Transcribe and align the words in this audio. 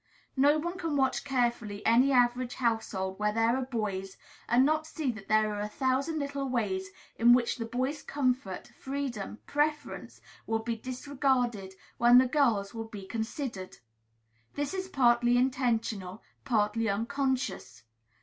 No 0.35 0.57
one 0.57 0.79
can 0.79 0.95
watch 0.95 1.23
carefully 1.23 1.85
any 1.85 2.11
average 2.11 2.55
household 2.55 3.19
where 3.19 3.31
there 3.31 3.55
are 3.55 3.61
boys, 3.65 4.17
and 4.49 4.65
not 4.65 4.87
see 4.87 5.11
that 5.11 5.27
there 5.27 5.53
are 5.53 5.59
a 5.61 5.69
thousand 5.69 6.17
little 6.17 6.49
ways 6.49 6.89
in 7.19 7.33
which 7.33 7.57
the 7.57 7.67
boys' 7.67 8.01
comfort, 8.01 8.69
freedom, 8.69 9.37
preference 9.45 10.19
will 10.47 10.57
be 10.57 10.75
disregarded, 10.75 11.75
when 11.99 12.17
the 12.17 12.25
girls' 12.27 12.73
will 12.73 12.85
be 12.87 13.05
considered. 13.05 13.77
This 14.55 14.73
is 14.73 14.87
partly 14.89 15.37
intentional, 15.37 16.23
partly 16.45 16.89
unconscious. 16.89 17.83